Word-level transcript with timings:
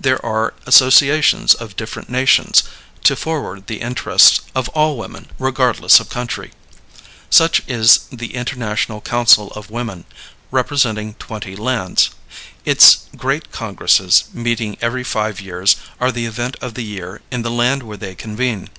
There 0.00 0.24
are 0.24 0.54
associations 0.64 1.52
of 1.52 1.76
different 1.76 2.08
nations 2.08 2.62
to 3.04 3.14
forward 3.14 3.66
the 3.66 3.82
interests 3.82 4.40
of 4.54 4.70
all 4.70 4.96
women 4.96 5.30
regardless 5.38 6.00
of 6.00 6.08
country. 6.08 6.52
Such 7.28 7.60
is 7.68 8.06
the 8.10 8.36
International 8.36 9.02
Council 9.02 9.50
of 9.52 9.68
Women, 9.70 10.06
representing 10.50 11.12
twenty 11.12 11.56
lands. 11.56 12.08
Its 12.64 13.00
great 13.18 13.52
congresses, 13.52 14.24
meeting 14.32 14.78
every 14.80 15.04
five 15.04 15.42
years, 15.42 15.76
are 16.00 16.10
the 16.10 16.24
event 16.24 16.56
of 16.62 16.72
the 16.72 16.82
year 16.84 17.20
in 17.30 17.42
the 17.42 17.50
land 17.50 17.82
where 17.82 17.98
they 17.98 18.14
convene. 18.14 18.70